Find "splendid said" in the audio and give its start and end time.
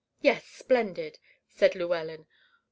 0.45-1.75